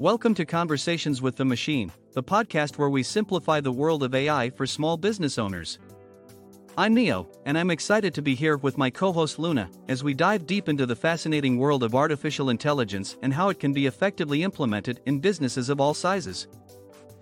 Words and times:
Welcome 0.00 0.32
to 0.36 0.46
Conversations 0.46 1.20
with 1.20 1.36
the 1.36 1.44
Machine, 1.44 1.92
the 2.14 2.22
podcast 2.22 2.78
where 2.78 2.88
we 2.88 3.02
simplify 3.02 3.60
the 3.60 3.70
world 3.70 4.02
of 4.02 4.14
AI 4.14 4.48
for 4.48 4.66
small 4.66 4.96
business 4.96 5.36
owners. 5.36 5.78
I'm 6.78 6.94
Neo, 6.94 7.28
and 7.44 7.58
I'm 7.58 7.70
excited 7.70 8.14
to 8.14 8.22
be 8.22 8.34
here 8.34 8.56
with 8.56 8.78
my 8.78 8.88
co 8.88 9.12
host 9.12 9.38
Luna 9.38 9.68
as 9.88 10.02
we 10.02 10.14
dive 10.14 10.46
deep 10.46 10.70
into 10.70 10.86
the 10.86 10.96
fascinating 10.96 11.58
world 11.58 11.82
of 11.82 11.94
artificial 11.94 12.48
intelligence 12.48 13.18
and 13.20 13.30
how 13.30 13.50
it 13.50 13.60
can 13.60 13.74
be 13.74 13.84
effectively 13.84 14.42
implemented 14.42 15.02
in 15.04 15.20
businesses 15.20 15.68
of 15.68 15.82
all 15.82 15.92
sizes. 15.92 16.48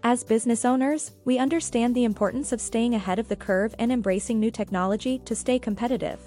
As 0.04 0.22
business 0.22 0.64
owners, 0.64 1.16
we 1.24 1.36
understand 1.36 1.96
the 1.96 2.04
importance 2.04 2.52
of 2.52 2.60
staying 2.60 2.94
ahead 2.94 3.18
of 3.18 3.26
the 3.26 3.34
curve 3.34 3.74
and 3.80 3.90
embracing 3.90 4.38
new 4.38 4.52
technology 4.52 5.18
to 5.24 5.34
stay 5.34 5.58
competitive. 5.58 6.20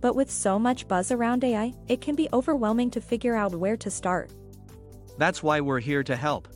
But 0.00 0.16
with 0.16 0.30
so 0.30 0.58
much 0.58 0.88
buzz 0.88 1.12
around 1.12 1.44
AI, 1.44 1.74
it 1.86 2.00
can 2.00 2.14
be 2.14 2.30
overwhelming 2.32 2.90
to 2.92 3.00
figure 3.02 3.36
out 3.36 3.54
where 3.54 3.76
to 3.76 3.90
start. 3.90 4.30
That's 5.20 5.42
why 5.42 5.60
we're 5.60 5.80
here 5.80 6.02
to 6.04 6.16
help. 6.16 6.48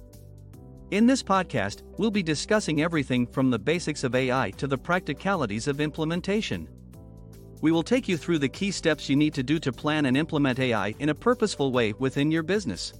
In 0.90 1.04
this 1.04 1.22
podcast, 1.22 1.82
we'll 1.98 2.10
be 2.10 2.22
discussing 2.22 2.80
everything 2.80 3.26
from 3.26 3.50
the 3.50 3.58
basics 3.58 4.04
of 4.04 4.14
AI 4.14 4.52
to 4.52 4.66
the 4.66 4.78
practicalities 4.78 5.68
of 5.68 5.82
implementation. 5.82 6.66
We 7.60 7.72
will 7.72 7.82
take 7.82 8.08
you 8.08 8.16
through 8.16 8.38
the 8.38 8.48
key 8.48 8.70
steps 8.70 9.06
you 9.06 9.16
need 9.16 9.34
to 9.34 9.42
do 9.42 9.58
to 9.58 9.70
plan 9.70 10.06
and 10.06 10.16
implement 10.16 10.60
AI 10.60 10.94
in 10.98 11.10
a 11.10 11.14
purposeful 11.14 11.72
way 11.72 11.92
within 11.98 12.30
your 12.30 12.42
business. 12.42 12.94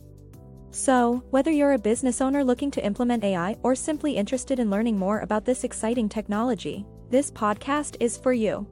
So, 0.70 1.24
whether 1.30 1.50
you're 1.50 1.72
a 1.72 1.78
business 1.78 2.20
owner 2.20 2.44
looking 2.44 2.70
to 2.72 2.84
implement 2.84 3.24
AI 3.24 3.56
or 3.62 3.74
simply 3.74 4.18
interested 4.18 4.58
in 4.58 4.68
learning 4.68 4.98
more 4.98 5.20
about 5.20 5.46
this 5.46 5.64
exciting 5.64 6.10
technology, 6.10 6.84
this 7.08 7.30
podcast 7.30 7.96
is 8.00 8.18
for 8.18 8.34
you. 8.34 8.66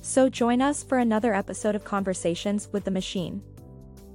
So 0.00 0.30
join 0.30 0.62
us 0.62 0.82
for 0.82 0.96
another 0.96 1.34
episode 1.34 1.74
of 1.74 1.84
Conversations 1.84 2.70
with 2.72 2.84
the 2.84 2.90
Machine. 2.90 3.42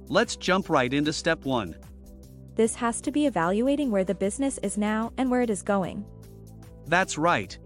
Let's 0.08 0.36
jump 0.36 0.68
right 0.68 0.92
into 0.92 1.12
step 1.12 1.44
1. 1.44 1.76
This 2.54 2.74
has 2.74 3.00
to 3.00 3.10
be 3.10 3.26
evaluating 3.26 3.90
where 3.90 4.04
the 4.04 4.14
business 4.14 4.58
is 4.58 4.76
now 4.76 5.12
and 5.16 5.30
where 5.30 5.42
it 5.42 5.50
is 5.50 5.62
going. 5.62 6.04
That's 6.86 7.16
right. 7.16 7.58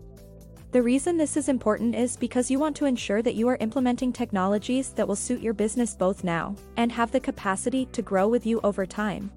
The 0.71 0.83
reason 0.83 1.17
this 1.17 1.37
is 1.37 1.49
important 1.49 1.95
is 1.95 2.17
because 2.17 2.51
you 2.51 2.59
want 2.59 2.77
to 2.77 2.85
ensure 2.85 3.23
that 3.23 3.35
you 3.35 3.49
are 3.49 3.57
implementing 3.61 4.13
technologies 4.13 4.93
that 4.93 5.09
will 5.09 5.17
suit 5.17 5.41
your 5.41 5.55
business 5.55 5.95
both 5.95 6.23
now 6.23 6.55
and 6.77 6.93
have 6.93 7.11
the 7.11 7.21
capacity 7.21 7.87
to 7.87 8.03
grow 8.03 8.29
with 8.29 8.47
you 8.47 8.61
over 8.63 8.87
time. 8.87 9.33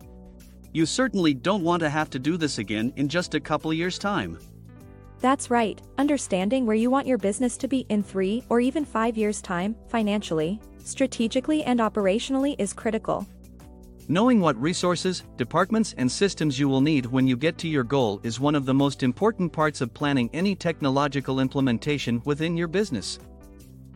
You 0.74 0.86
certainly 0.86 1.34
don't 1.34 1.64
want 1.64 1.80
to 1.82 1.90
have 1.90 2.10
to 2.12 2.20
do 2.20 2.38
this 2.38 2.60
again 2.60 2.94
in 2.98 3.10
just 3.10 3.34
a 3.34 3.40
couple 3.40 3.74
years' 3.74 3.98
time. 3.98 4.38
That's 5.22 5.50
right, 5.50 5.82
understanding 5.98 6.66
where 6.66 6.76
you 6.76 6.90
want 6.90 7.08
your 7.08 7.18
business 7.18 7.58
to 7.58 7.68
be 7.68 7.86
in 7.90 8.04
three 8.04 8.44
or 8.50 8.60
even 8.60 8.86
five 8.86 9.18
years' 9.18 9.42
time, 9.42 9.76
financially, 9.88 10.60
strategically, 10.86 11.64
and 11.64 11.80
operationally 11.80 12.56
is 12.60 12.74
critical. 12.74 13.28
Knowing 14.08 14.42
what 14.42 14.62
resources, 14.62 15.24
departments, 15.38 15.94
and 15.98 16.12
systems 16.12 16.60
you 16.60 16.68
will 16.68 16.82
need 16.82 17.06
when 17.06 17.28
you 17.28 17.38
get 17.38 17.58
to 17.58 17.68
your 17.68 17.84
goal 17.84 18.20
is 18.24 18.40
one 18.40 18.56
of 18.56 18.66
the 18.66 18.74
most 18.74 19.04
important 19.04 19.54
parts 19.54 19.80
of 19.80 19.94
planning 19.94 20.30
any 20.34 20.56
technological 20.56 21.40
implementation 21.40 22.22
within 22.26 22.58
your 22.58 22.68
business. 22.68 23.20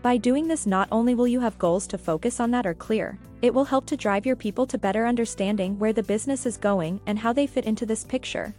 By 0.01 0.17
doing 0.17 0.47
this, 0.47 0.65
not 0.65 0.87
only 0.91 1.15
will 1.15 1.27
you 1.27 1.39
have 1.39 1.57
goals 1.57 1.87
to 1.87 1.97
focus 1.97 2.39
on 2.39 2.51
that 2.51 2.67
are 2.67 2.75
clear, 2.75 3.17
it 3.41 3.53
will 3.53 3.65
help 3.65 3.87
to 3.87 3.97
drive 3.97 4.25
your 4.25 4.35
people 4.35 4.65
to 4.67 4.77
better 4.77 5.05
understanding 5.05 5.77
where 5.79 5.93
the 5.93 6.03
business 6.03 6.45
is 6.45 6.57
going 6.57 7.01
and 7.07 7.17
how 7.17 7.33
they 7.33 7.47
fit 7.47 7.65
into 7.65 7.85
this 7.85 8.03
picture. 8.03 8.53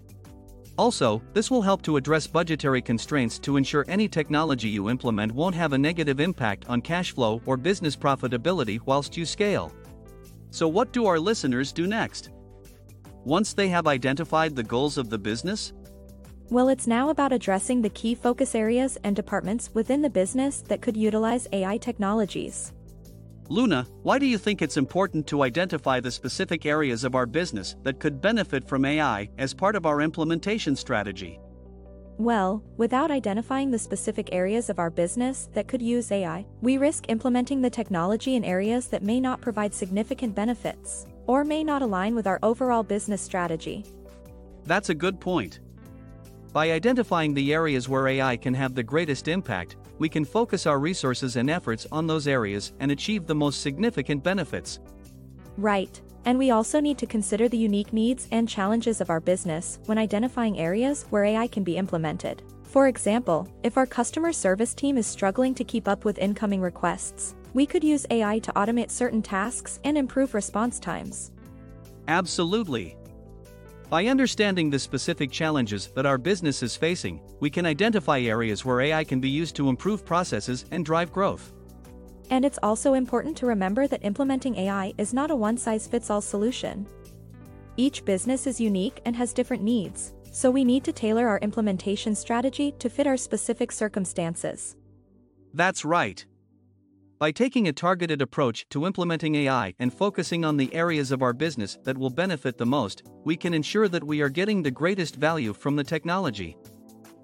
Also, 0.79 1.23
this 1.33 1.51
will 1.51 1.63
help 1.63 1.81
to 1.83 1.97
address 1.97 2.27
budgetary 2.27 2.83
constraints 2.83 3.39
to 3.39 3.57
ensure 3.57 3.85
any 3.89 4.09
technology 4.09 4.69
you 4.69 4.91
implement 4.91 5.33
won't 5.33 5.55
have 5.55 5.73
a 5.73 5.79
negative 5.79 6.21
impact 6.21 6.69
on 6.69 6.83
cash 6.83 7.13
flow 7.13 7.41
or 7.47 7.57
business 7.57 7.97
profitability 7.97 8.79
whilst 8.85 9.17
you 9.17 9.25
scale. 9.25 9.73
So, 10.51 10.69
what 10.69 10.93
do 10.93 11.07
our 11.07 11.19
listeners 11.19 11.73
do 11.73 11.87
next? 11.87 12.31
Once 13.25 13.55
they 13.55 13.69
have 13.69 13.87
identified 13.87 14.55
the 14.55 14.63
goals 14.63 14.99
of 14.99 15.09
the 15.09 15.19
business? 15.19 15.73
Well, 16.51 16.69
it's 16.69 16.87
now 16.87 17.11
about 17.11 17.33
addressing 17.33 17.83
the 17.83 17.91
key 17.91 18.15
focus 18.15 18.55
areas 18.55 18.99
and 19.03 19.17
departments 19.17 19.71
within 19.75 20.03
the 20.03 20.11
business 20.11 20.61
that 20.69 20.81
could 20.81 20.97
utilize 20.97 21.49
AI 21.53 21.77
technologies. 21.79 22.73
Luna, 23.49 23.87
why 24.03 24.19
do 24.19 24.27
you 24.27 24.39
think 24.39 24.61
it's 24.61 24.77
important 24.77 25.27
to 25.29 25.43
identify 25.43 26.01
the 26.01 26.11
specific 26.11 26.67
areas 26.67 27.05
of 27.05 27.15
our 27.15 27.27
business 27.27 27.77
that 27.85 28.01
could 28.01 28.21
benefit 28.21 28.69
from 28.69 28.85
AI 28.85 29.29
as 29.39 29.55
part 29.55 29.77
of 29.77 29.87
our 29.87 30.01
implementation 30.01 30.75
strategy? 30.75 31.39
Well, 32.19 32.65
without 32.77 33.11
identifying 33.11 33.71
the 33.71 33.79
specific 33.79 34.31
areas 34.33 34.69
of 34.69 34.79
our 34.79 34.91
business 34.91 35.49
that 35.53 35.69
could 35.69 35.83
use 35.83 36.11
AI, 36.11 36.45
we 36.61 36.79
risk 36.79 37.05
implementing 37.09 37.61
the 37.61 37.71
technology 37.71 38.35
in 38.35 38.45
areas 38.45 38.89
that 38.89 39.03
may 39.03 39.21
not 39.21 39.41
provide 39.41 39.73
significant 39.73 40.35
benefits 40.35 41.07
or 41.27 41.45
may 41.45 41.63
not 41.63 41.83
align 41.83 42.15
with 42.15 42.27
our 42.27 42.41
overall 42.43 42.83
business 42.83 43.21
strategy. 43.21 43.85
That's 44.65 44.89
a 44.89 44.95
good 44.95 45.21
point. 45.21 45.61
By 46.53 46.73
identifying 46.73 47.35
the 47.35 47.53
areas 47.53 47.89
where 47.89 48.09
AI 48.09 48.37
can 48.39 48.55
have 48.55 48.75
the 48.75 48.83
greatest 48.83 49.29
impact, 49.29 49.77
we 49.99 50.09
can 50.09 50.25
focus 50.25 50.67
our 50.67 50.79
resources 50.79 51.37
and 51.37 51.49
efforts 51.49 51.87
on 51.93 52.07
those 52.07 52.27
areas 52.27 52.73
and 52.81 52.91
achieve 52.91 53.27
the 53.27 53.35
most 53.35 53.63
significant 53.63 54.23
benefits. 54.23 54.81
Right, 55.57 56.01
and 56.25 56.39
we 56.39 56.51
also 56.51 56.81
need 56.81 56.99
to 56.99 57.07
consider 57.07 57.49
the 57.49 57.57
unique 57.57 57.93
needs 57.93 58.29
and 58.33 58.49
challenges 58.49 59.01
of 59.01 59.11
our 59.11 59.21
business 59.21 59.79
when 59.87 59.97
identifying 59.97 60.59
areas 60.59 61.05
where 61.11 61.25
AI 61.25 61.47
can 61.47 61.63
be 61.63 61.77
implemented. 61.77 62.43
For 62.65 62.89
example, 62.89 63.49
if 63.63 63.77
our 63.77 63.87
customer 63.87 64.33
service 64.33 64.75
team 64.75 64.99
is 64.99 65.07
struggling 65.07 65.55
to 65.55 65.65
keep 65.65 65.89
up 65.89 66.05
with 66.05 66.19
incoming 66.19 66.61
requests, 66.61 67.35
we 67.55 67.65
could 67.65 67.83
use 67.83 68.07
AI 68.11 68.39
to 68.41 68.53
automate 68.53 68.91
certain 68.91 69.23
tasks 69.23 69.81
and 69.85 69.97
improve 69.97 70.35
response 70.35 70.79
times. 70.79 71.31
Absolutely. 72.09 72.97
By 73.89 74.07
understanding 74.07 74.69
the 74.69 74.81
specific 74.81 75.31
challenges 75.31 75.93
that 75.95 76.07
our 76.07 76.19
business 76.19 76.61
is 76.65 76.75
facing, 76.75 77.21
we 77.39 77.49
can 77.49 77.65
identify 77.65 78.19
areas 78.19 78.65
where 78.65 78.81
AI 78.81 79.05
can 79.05 79.21
be 79.21 79.31
used 79.31 79.55
to 79.57 79.69
improve 79.69 80.05
processes 80.05 80.65
and 80.73 80.85
drive 80.85 81.13
growth. 81.13 81.53
And 82.31 82.45
it's 82.45 82.59
also 82.65 82.95
important 82.95 83.37
to 83.37 83.47
remember 83.47 83.87
that 83.87 84.05
implementing 84.05 84.57
AI 84.57 84.93
is 84.99 85.15
not 85.15 85.31
a 85.31 85.37
one 85.37 85.57
size 85.57 85.87
fits 85.87 86.11
all 86.11 86.21
solution. 86.21 86.85
Each 87.77 88.05
business 88.05 88.49
is 88.49 88.61
unique 88.61 89.01
and 89.05 89.15
has 89.15 89.33
different 89.33 89.63
needs, 89.63 90.13
so 90.33 90.51
we 90.51 90.65
need 90.65 90.83
to 90.83 90.93
tailor 90.93 91.29
our 91.29 91.39
implementation 91.39 92.17
strategy 92.17 92.73
to 92.81 92.91
fit 92.91 93.07
our 93.07 93.17
specific 93.17 93.71
circumstances. 93.71 94.75
That's 95.55 95.85
right. 95.85 96.27
By 97.19 97.31
taking 97.31 97.67
a 97.67 97.73
targeted 97.73 98.21
approach 98.21 98.67
to 98.69 98.85
implementing 98.85 99.37
AI 99.37 99.73
and 99.79 99.91
focusing 99.93 100.45
on 100.45 100.59
the 100.59 100.73
areas 100.75 101.11
of 101.11 101.23
our 101.23 101.33
business 101.33 101.79
that 101.85 101.97
will 101.97 102.11
benefit 102.11 102.59
the 102.59 102.67
most, 102.67 103.05
we 103.25 103.39
can 103.39 103.55
ensure 103.55 103.89
that 103.89 104.05
we 104.05 104.21
are 104.21 104.29
getting 104.29 104.63
the 104.63 104.71
greatest 104.71 105.17
value 105.17 105.55
from 105.55 105.77
the 105.77 105.85
technology. 105.85 106.59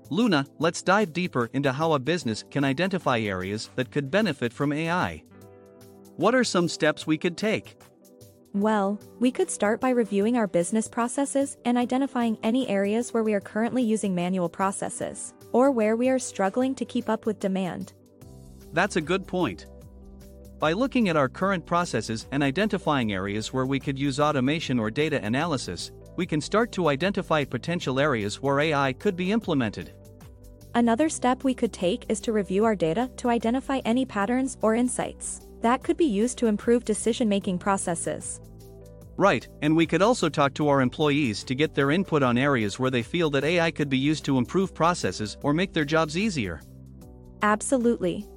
Luna, 0.08 0.46
let's 0.58 0.80
dive 0.80 1.12
deeper 1.12 1.50
into 1.52 1.72
how 1.72 1.92
a 1.92 1.98
business 1.98 2.42
can 2.50 2.64
identify 2.64 3.20
areas 3.20 3.68
that 3.76 3.90
could 3.90 4.10
benefit 4.10 4.50
from 4.50 4.72
AI. 4.72 5.22
What 6.16 6.34
are 6.34 6.44
some 6.44 6.68
steps 6.68 7.06
we 7.06 7.18
could 7.18 7.36
take? 7.36 7.76
Well, 8.54 8.98
we 9.20 9.30
could 9.30 9.50
start 9.50 9.78
by 9.78 9.90
reviewing 9.90 10.38
our 10.38 10.46
business 10.46 10.88
processes 10.88 11.58
and 11.66 11.76
identifying 11.76 12.38
any 12.42 12.66
areas 12.66 13.12
where 13.12 13.22
we 13.22 13.34
are 13.34 13.40
currently 13.40 13.82
using 13.82 14.14
manual 14.14 14.48
processes, 14.48 15.34
or 15.52 15.70
where 15.70 15.96
we 15.96 16.08
are 16.08 16.18
struggling 16.18 16.74
to 16.76 16.86
keep 16.86 17.10
up 17.10 17.26
with 17.26 17.40
demand. 17.40 17.92
That's 18.72 18.96
a 18.96 19.02
good 19.02 19.26
point. 19.26 19.66
By 20.62 20.74
looking 20.74 21.08
at 21.08 21.16
our 21.16 21.28
current 21.28 21.66
processes 21.66 22.28
and 22.30 22.40
identifying 22.40 23.12
areas 23.12 23.52
where 23.52 23.66
we 23.66 23.80
could 23.80 23.98
use 23.98 24.20
automation 24.20 24.78
or 24.78 24.92
data 24.92 25.20
analysis, 25.24 25.90
we 26.14 26.24
can 26.24 26.40
start 26.40 26.70
to 26.70 26.86
identify 26.86 27.42
potential 27.42 27.98
areas 27.98 28.40
where 28.40 28.60
AI 28.60 28.92
could 28.92 29.16
be 29.16 29.32
implemented. 29.32 29.92
Another 30.76 31.08
step 31.08 31.42
we 31.42 31.52
could 31.52 31.72
take 31.72 32.06
is 32.08 32.20
to 32.20 32.32
review 32.32 32.64
our 32.64 32.76
data 32.76 33.10
to 33.16 33.28
identify 33.28 33.80
any 33.84 34.06
patterns 34.06 34.56
or 34.62 34.76
insights 34.76 35.40
that 35.62 35.82
could 35.82 35.96
be 35.96 36.04
used 36.04 36.38
to 36.38 36.46
improve 36.46 36.84
decision 36.84 37.28
making 37.28 37.58
processes. 37.58 38.40
Right, 39.16 39.48
and 39.62 39.74
we 39.74 39.84
could 39.84 40.00
also 40.00 40.28
talk 40.28 40.54
to 40.54 40.68
our 40.68 40.80
employees 40.80 41.42
to 41.42 41.56
get 41.56 41.74
their 41.74 41.90
input 41.90 42.22
on 42.22 42.38
areas 42.38 42.78
where 42.78 42.92
they 42.92 43.02
feel 43.02 43.30
that 43.30 43.42
AI 43.42 43.72
could 43.72 43.88
be 43.88 43.98
used 43.98 44.24
to 44.26 44.38
improve 44.38 44.72
processes 44.72 45.36
or 45.42 45.52
make 45.52 45.72
their 45.72 45.84
jobs 45.84 46.16
easier. 46.16 46.62
Absolutely. 47.42 48.28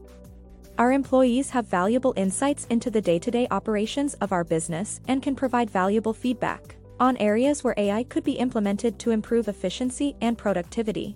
Our 0.77 0.91
employees 0.91 1.49
have 1.51 1.67
valuable 1.67 2.13
insights 2.17 2.65
into 2.69 2.91
the 2.91 2.99
day 2.99 3.17
to 3.19 3.31
day 3.31 3.47
operations 3.49 4.13
of 4.15 4.33
our 4.33 4.43
business 4.43 4.99
and 5.07 5.23
can 5.23 5.33
provide 5.33 5.69
valuable 5.69 6.11
feedback 6.11 6.75
on 6.99 7.15
areas 7.17 7.63
where 7.63 7.75
AI 7.77 8.03
could 8.03 8.25
be 8.25 8.33
implemented 8.33 8.99
to 8.99 9.11
improve 9.11 9.47
efficiency 9.47 10.17
and 10.19 10.37
productivity. 10.37 11.15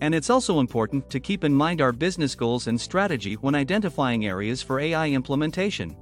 And 0.00 0.14
it's 0.14 0.30
also 0.30 0.60
important 0.60 1.10
to 1.10 1.20
keep 1.20 1.44
in 1.44 1.52
mind 1.52 1.82
our 1.82 1.92
business 1.92 2.34
goals 2.34 2.68
and 2.68 2.80
strategy 2.80 3.34
when 3.34 3.54
identifying 3.54 4.24
areas 4.24 4.62
for 4.62 4.80
AI 4.80 5.10
implementation. 5.10 5.94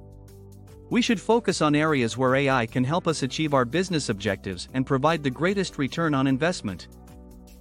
We 0.89 1.01
should 1.01 1.19
focus 1.19 1.61
on 1.61 1.75
areas 1.75 2.17
where 2.17 2.35
AI 2.35 2.65
can 2.65 2.85
help 2.85 3.09
us 3.09 3.23
achieve 3.23 3.53
our 3.53 3.65
business 3.65 4.07
objectives 4.07 4.69
and 4.73 4.85
provide 4.85 5.21
the 5.21 5.29
greatest 5.29 5.77
return 5.77 6.13
on 6.13 6.27
investment. 6.27 6.87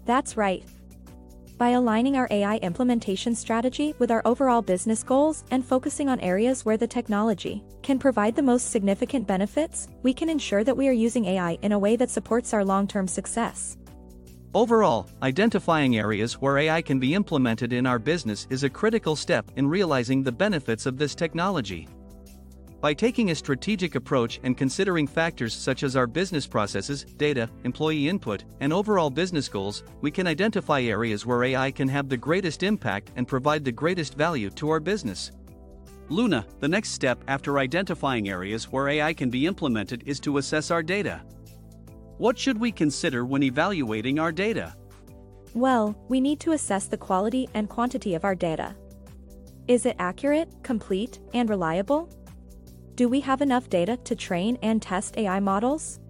That's 0.07 0.37
right. 0.37 0.65
By 1.59 1.71
aligning 1.71 2.17
our 2.17 2.29
AI 2.31 2.59
implementation 2.59 3.35
strategy 3.35 3.93
with 3.99 4.13
our 4.13 4.23
overall 4.25 4.63
business 4.63 5.03
goals 5.03 5.43
and 5.51 5.65
focusing 5.65 6.09
on 6.09 6.21
areas 6.21 6.65
where 6.65 6.77
the 6.77 6.87
technology 6.87 7.65
can 7.83 7.99
provide 7.99 8.37
the 8.37 8.43
most 8.43 8.71
significant 8.71 9.27
benefits, 9.27 9.89
we 10.05 10.15
can 10.15 10.29
ensure 10.29 10.63
that 10.63 10.77
we 10.77 10.87
are 10.87 10.93
using 10.93 11.25
AI 11.25 11.59
in 11.63 11.73
a 11.73 11.79
way 11.79 11.97
that 11.97 12.11
supports 12.11 12.55
our 12.55 12.65
long 12.65 12.87
term 12.87 13.09
success. 13.09 13.77
Overall, 14.55 15.11
identifying 15.21 15.99
areas 15.99 16.35
where 16.35 16.59
AI 16.59 16.81
can 16.81 17.01
be 17.01 17.15
implemented 17.15 17.73
in 17.73 17.87
our 17.87 17.99
business 17.99 18.47
is 18.51 18.63
a 18.63 18.71
critical 18.71 19.17
step 19.17 19.51
in 19.57 19.67
realizing 19.67 20.23
the 20.23 20.31
benefits 20.31 20.87
of 20.87 20.97
this 20.97 21.17
technology. 21.17 21.89
By 22.81 22.95
taking 22.95 23.33
a 23.33 23.35
strategic 23.35 23.97
approach 23.97 24.39
and 24.45 24.57
considering 24.57 25.09
factors 25.09 25.53
such 25.53 25.83
as 25.83 25.97
our 25.97 26.07
business 26.07 26.47
processes, 26.47 27.05
data, 27.17 27.51
employee 27.65 28.09
input, 28.09 28.45
and 28.61 28.73
overall 28.73 29.11
business 29.11 29.49
goals, 29.49 29.83
we 30.01 30.13
can 30.13 30.29
identify 30.29 30.83
areas 30.83 31.27
where 31.27 31.43
AI 31.43 31.73
can 31.73 31.89
have 31.89 32.09
the 32.09 32.17
greatest 32.17 32.63
impact 32.63 33.11
and 33.17 33.27
provide 33.27 33.65
the 33.65 33.73
greatest 33.73 34.15
value 34.15 34.49
to 34.51 34.71
our 34.71 34.79
business. 34.79 35.33
Luna, 36.09 36.47
the 36.61 36.69
next 36.69 36.91
step 36.91 37.23
after 37.27 37.59
identifying 37.59 38.29
areas 38.29 38.71
where 38.71 38.89
AI 38.89 39.13
can 39.13 39.29
be 39.29 39.47
implemented 39.47 40.05
is 40.07 40.21
to 40.21 40.39
assess 40.39 40.71
our 40.71 40.83
data. 40.83 41.21
What 42.19 42.39
should 42.39 42.59
we 42.59 42.71
consider 42.71 43.25
when 43.25 43.43
evaluating 43.43 44.21
our 44.21 44.31
data? 44.31 44.77
Well, 45.53 46.01
we 46.09 46.21
need 46.21 46.39
to 46.41 46.53
assess 46.53 46.87
the 46.87 46.97
quality 46.97 47.49
and 47.55 47.69
quantity 47.69 48.15
of 48.15 48.25
our 48.25 48.37
data. 48.37 48.77
Is 49.67 49.85
it 49.85 49.97
accurate, 49.99 50.49
complete, 50.63 51.19
and 51.35 51.51
reliable? 51.51 52.09
Do 52.99 53.09
we 53.09 53.21
have 53.21 53.43
enough 53.43 53.71
data 53.71 53.97
to 53.97 54.17
train 54.17 54.59
and 54.61 54.83
test 54.83 55.17
AI 55.19 55.39
models? 55.39 56.01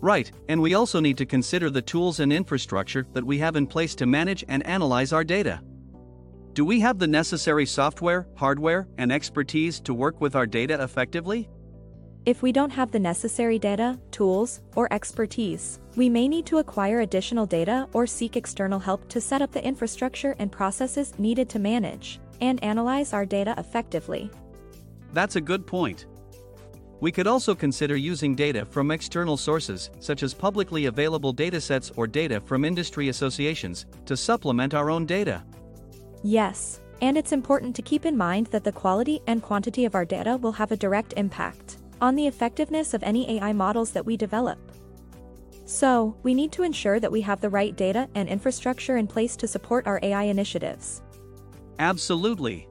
Right, 0.00 0.32
and 0.48 0.58
we 0.58 0.72
also 0.72 0.98
need 0.98 1.18
to 1.18 1.26
consider 1.26 1.68
the 1.68 1.82
tools 1.82 2.18
and 2.18 2.32
infrastructure 2.32 3.06
that 3.12 3.22
we 3.22 3.36
have 3.40 3.56
in 3.56 3.66
place 3.66 3.94
to 3.96 4.06
manage 4.06 4.42
and 4.48 4.66
analyze 4.66 5.12
our 5.12 5.22
data. 5.22 5.60
Do 6.54 6.64
we 6.64 6.80
have 6.80 6.98
the 6.98 7.06
necessary 7.06 7.66
software, 7.66 8.26
hardware, 8.36 8.88
and 8.96 9.12
expertise 9.12 9.80
to 9.80 9.92
work 9.92 10.22
with 10.22 10.34
our 10.34 10.46
data 10.46 10.82
effectively? 10.82 11.46
If 12.24 12.40
we 12.40 12.52
don't 12.52 12.70
have 12.70 12.90
the 12.90 13.00
necessary 13.00 13.58
data, 13.58 14.00
tools, 14.10 14.62
or 14.76 14.90
expertise, 14.94 15.78
we 15.94 16.08
may 16.08 16.26
need 16.26 16.46
to 16.46 16.56
acquire 16.56 17.00
additional 17.00 17.44
data 17.44 17.86
or 17.92 18.06
seek 18.06 18.34
external 18.34 18.78
help 18.78 19.10
to 19.10 19.20
set 19.20 19.42
up 19.42 19.52
the 19.52 19.62
infrastructure 19.62 20.34
and 20.38 20.50
processes 20.50 21.18
needed 21.18 21.50
to 21.50 21.58
manage 21.58 22.18
and 22.40 22.64
analyze 22.64 23.12
our 23.12 23.26
data 23.26 23.54
effectively. 23.58 24.30
That's 25.12 25.36
a 25.36 25.40
good 25.42 25.66
point. 25.66 26.06
We 27.00 27.12
could 27.12 27.26
also 27.26 27.54
consider 27.54 27.96
using 27.96 28.34
data 28.34 28.64
from 28.64 28.90
external 28.90 29.36
sources, 29.36 29.90
such 30.00 30.22
as 30.22 30.32
publicly 30.32 30.86
available 30.86 31.34
datasets 31.34 31.92
or 31.96 32.06
data 32.06 32.40
from 32.40 32.64
industry 32.64 33.08
associations, 33.08 33.86
to 34.06 34.16
supplement 34.16 34.74
our 34.74 34.90
own 34.90 35.06
data. 35.06 35.44
Yes, 36.22 36.80
and 37.02 37.18
it's 37.18 37.32
important 37.32 37.76
to 37.76 37.82
keep 37.82 38.06
in 38.06 38.16
mind 38.16 38.46
that 38.48 38.64
the 38.64 38.72
quality 38.72 39.20
and 39.26 39.42
quantity 39.42 39.84
of 39.84 39.94
our 39.94 40.04
data 40.04 40.36
will 40.38 40.52
have 40.52 40.72
a 40.72 40.76
direct 40.76 41.14
impact 41.16 41.78
on 42.00 42.14
the 42.14 42.26
effectiveness 42.26 42.94
of 42.94 43.02
any 43.02 43.38
AI 43.38 43.52
models 43.52 43.90
that 43.90 44.06
we 44.06 44.16
develop. 44.16 44.58
So, 45.66 46.16
we 46.22 46.34
need 46.34 46.52
to 46.52 46.62
ensure 46.62 47.00
that 47.00 47.12
we 47.12 47.22
have 47.22 47.40
the 47.40 47.48
right 47.48 47.74
data 47.74 48.08
and 48.14 48.28
infrastructure 48.28 48.98
in 48.98 49.06
place 49.06 49.36
to 49.36 49.48
support 49.48 49.86
our 49.86 49.98
AI 50.02 50.24
initiatives. 50.24 51.02
Absolutely. 51.78 52.68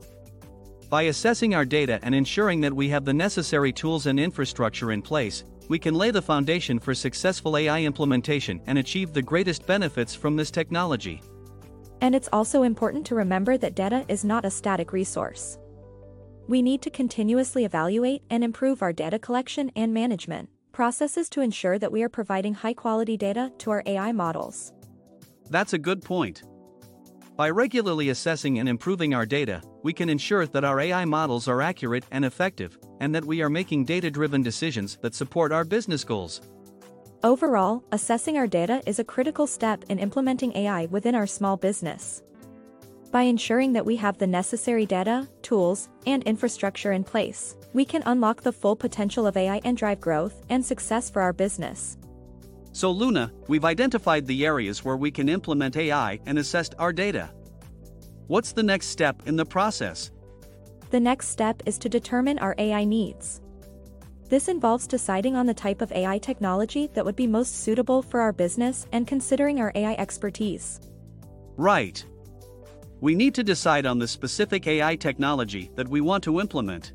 By 0.94 1.10
assessing 1.10 1.56
our 1.56 1.66
data 1.66 2.00
and 2.04 2.13
ensuring 2.13 2.62
that 2.62 2.72
we 2.72 2.88
have 2.90 3.04
the 3.04 3.16
necessary 3.16 3.74
tools 3.74 4.06
and 4.06 4.19
infrastructure 4.19 4.92
in 4.92 5.01
place, 5.01 5.44
we 5.68 5.80
can 5.80 5.95
lay 5.95 6.12
the 6.12 6.22
foundation 6.22 6.78
for 6.78 6.94
successful 6.94 7.57
AI 7.57 7.81
implementation 7.81 8.62
and 8.68 8.78
achieve 8.78 9.12
the 9.12 9.19
greatest 9.24 9.66
benefits 9.66 10.13
from 10.13 10.36
this 10.36 10.51
technology. 10.51 11.19
And 12.01 12.13
it's 12.13 12.30
also 12.31 12.62
important 12.62 13.07
to 13.07 13.16
remember 13.16 13.57
that 13.57 13.74
data 13.74 14.06
is 14.07 14.24
not 14.24 14.45
a 14.45 14.51
static 14.51 14.94
resource. 14.94 15.57
We 16.48 16.62
need 16.62 16.84
to 16.84 16.92
continuously 16.92 17.66
evaluate 17.66 18.22
and 18.30 18.44
improve 18.44 18.84
our 18.84 18.94
data 18.94 19.18
collection 19.18 19.72
and 19.75 19.96
management 19.96 20.48
processes 20.74 21.28
to 21.30 21.42
ensure 21.42 21.80
that 21.80 21.92
we 21.92 22.04
are 22.04 22.10
providing 22.10 22.54
high 22.54 22.75
quality 22.75 23.18
data 23.18 23.51
to 23.57 23.72
our 23.72 23.81
AI 23.88 24.12
models. 24.12 24.74
That's 25.50 25.74
a 25.74 25.80
good 25.80 26.04
point. 26.04 26.44
By 27.36 27.50
regularly 27.50 28.10
assessing 28.10 28.60
and 28.60 28.69
improving 28.69 29.16
our 29.16 29.25
data, 29.25 29.63
we 29.84 29.94
can 29.94 30.10
ensure 30.10 30.48
that 30.48 30.64
our 30.64 30.80
AI 30.80 31.06
models 31.06 31.48
are 31.48 31.62
accurate 31.62 32.06
and 32.12 32.26
effective, 32.26 32.80
and 33.02 33.14
that 33.14 33.26
we 33.26 33.42
are 33.42 33.50
making 33.50 33.86
data 33.86 34.10
driven 34.10 34.42
decisions 34.42 34.98
that 35.02 35.14
support 35.14 35.52
our 35.52 35.64
business 35.64 36.04
goals. 36.04 36.42
Overall, 37.24 37.84
assessing 37.92 38.38
our 38.38 38.48
data 38.48 38.82
is 38.86 39.00
a 39.00 39.04
critical 39.04 39.46
step 39.46 39.84
in 39.90 40.00
implementing 40.00 40.56
AI 40.58 40.88
within 40.88 41.16
our 41.16 41.28
small 41.28 41.56
business. 41.56 42.24
By 43.12 43.22
ensuring 43.24 43.74
that 43.74 43.86
we 43.86 43.96
have 43.98 44.18
the 44.18 44.26
necessary 44.26 44.86
data, 44.86 45.30
tools, 45.42 45.88
and 46.08 46.24
infrastructure 46.24 46.94
in 46.94 47.04
place, 47.04 47.56
we 47.74 47.86
can 47.86 48.02
unlock 48.08 48.42
the 48.42 48.52
full 48.52 48.76
potential 48.76 49.28
of 49.28 49.38
AI 49.38 49.62
and 49.64 49.78
drive 49.78 50.02
growth 50.02 50.44
and 50.50 50.66
success 50.66 51.10
for 51.10 51.22
our 51.22 51.32
business. 51.32 51.98
So, 52.72 52.90
Luna, 52.90 53.32
we've 53.48 53.66
identified 53.66 54.26
the 54.26 54.46
areas 54.46 54.84
where 54.84 54.98
we 54.98 55.12
can 55.12 55.30
implement 55.30 55.78
AI 55.78 56.20
and 56.26 56.40
assessed 56.40 56.74
our 56.80 56.92
data. 56.92 57.30
What's 58.28 58.54
the 58.54 58.64
next 58.64 58.88
step 58.88 59.24
in 59.25 59.36
the 59.36 59.46
process? 59.46 60.12
The 60.92 61.00
next 61.00 61.28
step 61.28 61.62
is 61.66 61.78
to 61.80 61.90
determine 61.90 62.40
our 62.40 62.56
AI 62.58 62.86
needs. 62.86 63.42
This 64.30 64.48
involves 64.48 64.88
deciding 64.88 65.36
on 65.36 65.46
the 65.46 65.54
type 65.54 65.81
of 65.81 65.92
AI 65.92 66.18
technology 66.20 66.90
that 66.94 67.04
would 67.04 67.18
be 67.18 67.28
most 67.28 67.64
suitable 67.64 68.02
for 68.02 68.22
our 68.22 68.31
business 68.31 68.88
and 68.94 69.06
considering 69.06 69.60
our 69.60 69.74
AI 69.75 69.94
expertise. 69.96 70.80
Right. 71.58 72.04
We 73.02 73.14
need 73.14 73.36
to 73.36 73.44
decide 73.44 73.86
on 73.86 74.00
the 74.00 74.08
specific 74.08 74.66
AI 74.68 74.96
technology 74.96 75.70
that 75.75 75.90
we 75.90 76.00
want 76.00 76.24
to 76.24 76.40
implement. 76.40 76.94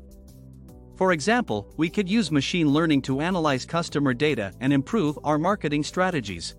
For 0.97 1.13
example, 1.13 1.71
we 1.77 1.89
could 1.89 2.09
use 2.09 2.31
machine 2.31 2.67
learning 2.67 3.03
to 3.03 3.21
analyze 3.21 3.65
customer 3.65 4.13
data 4.15 4.51
and 4.59 4.73
improve 4.73 5.19
our 5.23 5.37
marketing 5.37 5.83
strategies. 5.83 6.55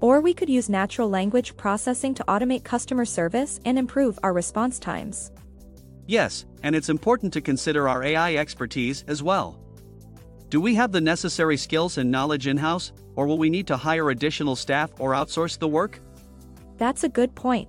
Or 0.00 0.20
we 0.20 0.32
could 0.32 0.48
use 0.48 0.68
natural 0.68 1.08
language 1.08 1.56
processing 1.56 2.14
to 2.14 2.24
automate 2.24 2.64
customer 2.64 3.04
service 3.04 3.58
and 3.64 3.78
improve 3.78 4.18
our 4.22 4.32
response 4.32 4.78
times. 4.78 5.32
Yes, 6.06 6.46
and 6.62 6.74
it's 6.74 6.88
important 6.88 7.32
to 7.32 7.40
consider 7.40 7.88
our 7.88 8.02
AI 8.02 8.36
expertise 8.36 9.04
as 9.08 9.22
well. 9.22 9.58
Do 10.50 10.60
we 10.60 10.74
have 10.76 10.92
the 10.92 11.00
necessary 11.00 11.56
skills 11.56 11.98
and 11.98 12.10
knowledge 12.10 12.46
in 12.46 12.56
house, 12.56 12.92
or 13.16 13.26
will 13.26 13.36
we 13.36 13.50
need 13.50 13.66
to 13.66 13.76
hire 13.76 14.10
additional 14.10 14.56
staff 14.56 14.90
or 14.98 15.12
outsource 15.12 15.58
the 15.58 15.68
work? 15.68 16.00
That's 16.78 17.04
a 17.04 17.08
good 17.08 17.34
point. 17.34 17.68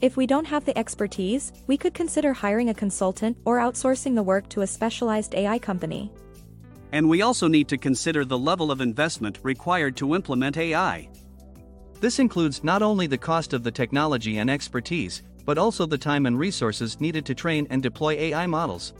If 0.00 0.16
we 0.16 0.26
don't 0.26 0.46
have 0.46 0.64
the 0.64 0.76
expertise, 0.76 1.52
we 1.66 1.76
could 1.76 1.94
consider 1.94 2.32
hiring 2.32 2.70
a 2.70 2.74
consultant 2.74 3.36
or 3.44 3.58
outsourcing 3.58 4.14
the 4.14 4.22
work 4.22 4.48
to 4.50 4.62
a 4.62 4.66
specialized 4.66 5.34
AI 5.34 5.58
company. 5.58 6.10
And 6.92 7.08
we 7.08 7.22
also 7.22 7.46
need 7.46 7.68
to 7.68 7.78
consider 7.78 8.24
the 8.24 8.38
level 8.38 8.70
of 8.70 8.80
investment 8.80 9.38
required 9.42 9.96
to 9.98 10.14
implement 10.14 10.56
AI. 10.56 11.08
This 12.00 12.18
includes 12.18 12.62
not 12.62 12.82
only 12.82 13.06
the 13.06 13.16
cost 13.18 13.52
of 13.52 13.62
the 13.62 13.70
technology 13.70 14.38
and 14.38 14.50
expertise, 14.50 15.22
but 15.46 15.56
also 15.56 15.86
the 15.86 15.96
time 15.96 16.26
and 16.26 16.38
resources 16.38 17.00
needed 17.00 17.24
to 17.26 17.34
train 17.34 17.66
and 17.70 17.82
deploy 17.82 18.12
AI 18.14 18.46
models. 18.46 18.92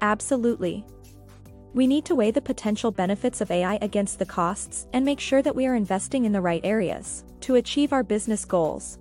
Absolutely. 0.00 0.84
We 1.74 1.86
need 1.86 2.04
to 2.06 2.14
weigh 2.14 2.30
the 2.30 2.40
potential 2.40 2.90
benefits 2.90 3.40
of 3.40 3.50
AI 3.50 3.78
against 3.82 4.18
the 4.18 4.26
costs 4.26 4.86
and 4.92 5.04
make 5.04 5.20
sure 5.20 5.42
that 5.42 5.54
we 5.54 5.66
are 5.66 5.74
investing 5.74 6.24
in 6.24 6.32
the 6.32 6.40
right 6.40 6.62
areas 6.64 7.24
to 7.42 7.56
achieve 7.56 7.92
our 7.92 8.02
business 8.02 8.44
goals. 8.44 8.98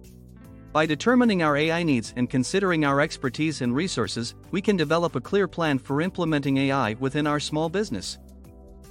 By 0.74 0.86
determining 0.86 1.42
our 1.42 1.56
AI 1.56 1.84
needs 1.84 2.14
and 2.18 2.30
considering 2.30 2.84
our 2.84 3.00
expertise 3.00 3.62
and 3.62 3.74
resources, 3.74 4.36
we 4.52 4.62
can 4.62 4.76
develop 4.76 5.16
a 5.16 5.22
clear 5.22 5.48
plan 5.48 5.80
for 5.80 6.02
implementing 6.02 6.58
AI 6.58 6.96
within 7.00 7.26
our 7.26 7.40
small 7.40 7.70
business. 7.70 8.18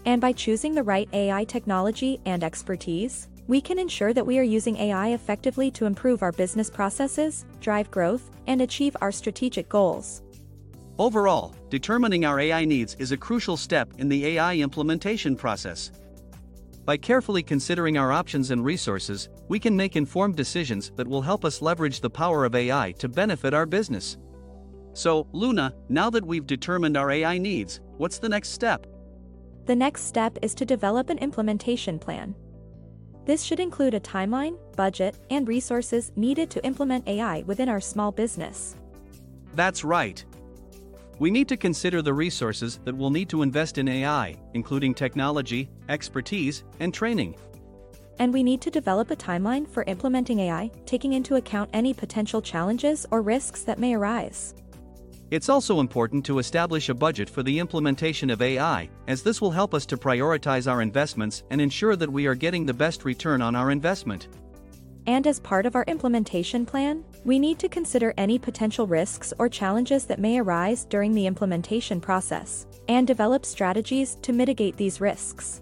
And 0.06 0.18
by 0.18 0.32
choosing 0.32 0.74
the 0.74 0.82
right 0.82 1.08
AI 1.12 1.44
technology 1.44 2.20
and 2.24 2.42
expertise, 2.42 3.28
we 3.46 3.60
can 3.60 3.78
ensure 3.78 4.12
that 4.12 4.26
we 4.26 4.38
are 4.38 4.42
using 4.42 4.76
AI 4.76 5.08
effectively 5.08 5.70
to 5.72 5.86
improve 5.86 6.22
our 6.22 6.32
business 6.32 6.70
processes, 6.70 7.44
drive 7.60 7.90
growth, 7.90 8.30
and 8.46 8.62
achieve 8.62 8.96
our 9.00 9.12
strategic 9.12 9.68
goals. 9.68 10.22
Overall, 10.98 11.54
determining 11.70 12.24
our 12.24 12.38
AI 12.40 12.64
needs 12.64 12.94
is 12.98 13.12
a 13.12 13.16
crucial 13.16 13.56
step 13.56 13.92
in 13.98 14.08
the 14.08 14.26
AI 14.26 14.56
implementation 14.56 15.36
process. 15.36 15.90
By 16.84 16.96
carefully 16.96 17.42
considering 17.42 17.98
our 17.98 18.12
options 18.12 18.50
and 18.50 18.64
resources, 18.64 19.28
we 19.48 19.58
can 19.58 19.76
make 19.76 19.96
informed 19.96 20.36
decisions 20.36 20.92
that 20.96 21.08
will 21.08 21.22
help 21.22 21.44
us 21.44 21.62
leverage 21.62 22.00
the 22.00 22.10
power 22.10 22.44
of 22.44 22.54
AI 22.54 22.92
to 22.98 23.08
benefit 23.08 23.54
our 23.54 23.66
business. 23.66 24.18
So, 24.92 25.26
Luna, 25.32 25.74
now 25.88 26.10
that 26.10 26.24
we've 26.24 26.46
determined 26.46 26.96
our 26.96 27.10
AI 27.10 27.38
needs, 27.38 27.80
what's 27.96 28.18
the 28.18 28.28
next 28.28 28.50
step? 28.50 28.86
The 29.64 29.74
next 29.74 30.02
step 30.02 30.38
is 30.42 30.54
to 30.56 30.66
develop 30.66 31.10
an 31.10 31.18
implementation 31.18 31.98
plan. 31.98 32.34
This 33.24 33.42
should 33.42 33.60
include 33.60 33.94
a 33.94 34.00
timeline, 34.00 34.58
budget, 34.76 35.16
and 35.30 35.48
resources 35.48 36.12
needed 36.14 36.50
to 36.50 36.64
implement 36.64 37.08
AI 37.08 37.42
within 37.42 37.68
our 37.68 37.80
small 37.80 38.12
business. 38.12 38.76
That's 39.54 39.84
right. 39.84 40.22
We 41.18 41.30
need 41.30 41.48
to 41.48 41.56
consider 41.56 42.02
the 42.02 42.12
resources 42.12 42.80
that 42.84 42.94
we'll 42.94 43.10
need 43.10 43.28
to 43.30 43.42
invest 43.42 43.78
in 43.78 43.88
AI, 43.88 44.36
including 44.52 44.94
technology, 44.94 45.70
expertise, 45.88 46.64
and 46.80 46.92
training. 46.92 47.36
And 48.18 48.32
we 48.32 48.42
need 48.42 48.60
to 48.62 48.70
develop 48.70 49.10
a 49.10 49.16
timeline 49.16 49.68
for 49.68 49.84
implementing 49.84 50.40
AI, 50.40 50.70
taking 50.86 51.14
into 51.14 51.36
account 51.36 51.70
any 51.72 51.94
potential 51.94 52.42
challenges 52.42 53.06
or 53.10 53.22
risks 53.22 53.62
that 53.62 53.78
may 53.78 53.94
arise. 53.94 54.54
It's 55.30 55.48
also 55.48 55.80
important 55.80 56.24
to 56.26 56.38
establish 56.38 56.88
a 56.88 56.94
budget 56.94 57.30
for 57.30 57.42
the 57.42 57.58
implementation 57.58 58.30
of 58.30 58.42
AI, 58.42 58.88
as 59.08 59.22
this 59.22 59.40
will 59.40 59.50
help 59.50 59.74
us 59.74 59.86
to 59.86 59.96
prioritize 59.96 60.70
our 60.70 60.82
investments 60.82 61.42
and 61.50 61.60
ensure 61.60 61.96
that 61.96 62.12
we 62.12 62.26
are 62.26 62.34
getting 62.34 62.66
the 62.66 62.74
best 62.74 63.04
return 63.04 63.40
on 63.40 63.56
our 63.56 63.70
investment. 63.70 64.28
And 65.06 65.26
as 65.26 65.40
part 65.40 65.66
of 65.66 65.76
our 65.76 65.84
implementation 65.84 66.64
plan, 66.64 67.04
we 67.24 67.38
need 67.38 67.58
to 67.58 67.68
consider 67.68 68.14
any 68.16 68.38
potential 68.38 68.86
risks 68.86 69.32
or 69.38 69.48
challenges 69.48 70.06
that 70.06 70.18
may 70.18 70.38
arise 70.38 70.84
during 70.86 71.14
the 71.14 71.26
implementation 71.26 72.00
process, 72.00 72.66
and 72.88 73.06
develop 73.06 73.44
strategies 73.44 74.16
to 74.22 74.32
mitigate 74.32 74.76
these 74.76 75.00
risks. 75.00 75.60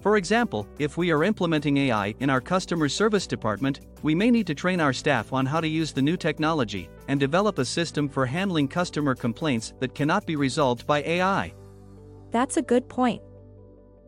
For 0.00 0.16
example, 0.16 0.68
if 0.78 0.96
we 0.96 1.10
are 1.10 1.24
implementing 1.24 1.76
AI 1.76 2.14
in 2.20 2.30
our 2.30 2.40
customer 2.40 2.88
service 2.88 3.26
department, 3.26 3.80
we 4.02 4.14
may 4.14 4.30
need 4.30 4.46
to 4.46 4.54
train 4.54 4.80
our 4.80 4.92
staff 4.92 5.32
on 5.32 5.44
how 5.44 5.60
to 5.60 5.66
use 5.66 5.92
the 5.92 6.02
new 6.02 6.16
technology 6.16 6.88
and 7.08 7.18
develop 7.18 7.58
a 7.58 7.64
system 7.64 8.08
for 8.08 8.24
handling 8.24 8.68
customer 8.68 9.14
complaints 9.16 9.74
that 9.80 9.94
cannot 9.94 10.24
be 10.24 10.36
resolved 10.36 10.86
by 10.86 11.02
AI. 11.02 11.52
That's 12.30 12.56
a 12.56 12.62
good 12.62 12.88
point. 12.88 13.22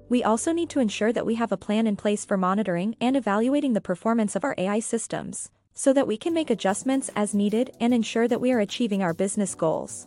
We 0.08 0.22
also 0.22 0.52
need 0.52 0.70
to 0.70 0.80
ensure 0.80 1.12
that 1.12 1.26
we 1.26 1.34
have 1.36 1.52
a 1.52 1.56
plan 1.56 1.86
in 1.86 1.96
place 1.96 2.24
for 2.24 2.36
monitoring 2.36 2.94
and 3.00 3.16
evaluating 3.16 3.72
the 3.72 3.80
performance 3.80 4.36
of 4.36 4.44
our 4.44 4.54
AI 4.58 4.80
systems, 4.80 5.50
so 5.74 5.92
that 5.92 6.06
we 6.06 6.16
can 6.16 6.34
make 6.34 6.50
adjustments 6.50 7.10
as 7.16 7.34
needed 7.34 7.70
and 7.80 7.94
ensure 7.94 8.28
that 8.28 8.40
we 8.40 8.52
are 8.52 8.60
achieving 8.60 9.02
our 9.02 9.14
business 9.14 9.54
goals. 9.54 10.06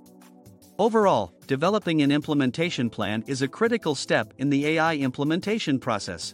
Overall, 0.80 1.32
developing 1.46 2.02
an 2.02 2.12
implementation 2.12 2.90
plan 2.90 3.24
is 3.28 3.44
a 3.44 3.48
critical 3.48 3.94
step 3.94 4.34
in 4.40 4.50
the 4.50 4.66
AI 4.66 4.96
implementation 4.96 5.78
process. 5.78 6.34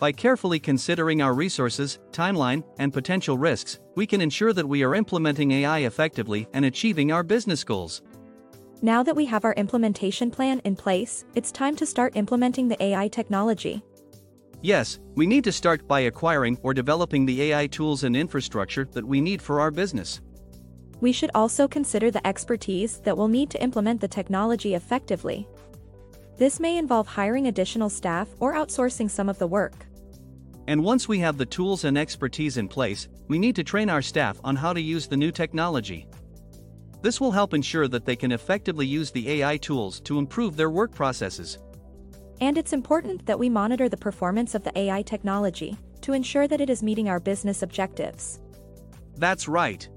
By 0.00 0.12
carefully 0.12 0.58
considering 0.58 1.20
our 1.20 1.34
resources, 1.34 1.98
timeline, 2.10 2.64
and 2.78 2.90
potential 2.90 3.36
risks, 3.36 3.80
we 3.96 4.06
can 4.06 4.22
ensure 4.22 4.54
that 4.54 4.68
we 4.68 4.82
are 4.82 4.94
implementing 4.94 5.50
AI 5.52 5.80
effectively 5.80 6.48
and 6.54 6.64
achieving 6.64 7.12
our 7.12 7.22
business 7.22 7.64
goals. 7.64 8.00
Now 8.80 9.02
that 9.02 9.14
we 9.16 9.26
have 9.26 9.44
our 9.44 9.54
implementation 9.54 10.30
plan 10.30 10.60
in 10.64 10.74
place, 10.74 11.26
it's 11.34 11.52
time 11.52 11.76
to 11.76 11.86
start 11.86 12.16
implementing 12.16 12.68
the 12.68 12.82
AI 12.82 13.08
technology. 13.08 13.82
Yes, 14.62 15.00
we 15.14 15.26
need 15.26 15.44
to 15.44 15.52
start 15.52 15.86
by 15.86 16.00
acquiring 16.00 16.58
or 16.62 16.72
developing 16.72 17.26
the 17.26 17.42
AI 17.42 17.66
tools 17.66 18.04
and 18.04 18.16
infrastructure 18.16 18.86
that 18.92 19.04
we 19.04 19.20
need 19.20 19.42
for 19.42 19.60
our 19.60 19.70
business. 19.70 20.22
We 21.00 21.12
should 21.12 21.30
also 21.34 21.68
consider 21.68 22.10
the 22.10 22.26
expertise 22.26 22.98
that 22.98 23.16
we'll 23.16 23.28
need 23.28 23.50
to 23.50 23.62
implement 23.62 24.00
the 24.00 24.08
technology 24.08 24.74
effectively. 24.74 25.46
This 26.36 26.58
may 26.58 26.78
involve 26.78 27.06
hiring 27.06 27.46
additional 27.46 27.88
staff 27.88 28.28
or 28.40 28.54
outsourcing 28.54 29.10
some 29.10 29.28
of 29.28 29.38
the 29.38 29.46
work. 29.46 29.86
And 30.66 30.82
once 30.82 31.06
we 31.06 31.18
have 31.18 31.36
the 31.36 31.46
tools 31.46 31.84
and 31.84 31.98
expertise 31.98 32.56
in 32.56 32.68
place, 32.68 33.08
we 33.28 33.38
need 33.38 33.54
to 33.56 33.64
train 33.64 33.90
our 33.90 34.02
staff 34.02 34.40
on 34.42 34.56
how 34.56 34.72
to 34.72 34.80
use 34.80 35.06
the 35.06 35.16
new 35.16 35.30
technology. 35.30 36.06
This 37.02 37.20
will 37.20 37.32
help 37.32 37.52
ensure 37.52 37.86
that 37.88 38.06
they 38.06 38.16
can 38.16 38.32
effectively 38.32 38.86
use 38.86 39.10
the 39.10 39.28
AI 39.30 39.58
tools 39.58 40.00
to 40.00 40.18
improve 40.18 40.56
their 40.56 40.70
work 40.70 40.92
processes. 40.92 41.58
And 42.40 42.56
it's 42.56 42.72
important 42.72 43.26
that 43.26 43.38
we 43.38 43.50
monitor 43.50 43.88
the 43.88 43.96
performance 43.96 44.54
of 44.54 44.64
the 44.64 44.76
AI 44.78 45.02
technology 45.02 45.76
to 46.00 46.14
ensure 46.14 46.48
that 46.48 46.60
it 46.60 46.70
is 46.70 46.82
meeting 46.82 47.08
our 47.08 47.20
business 47.20 47.62
objectives. 47.62 48.40
That's 49.16 49.48
right. 49.48 49.88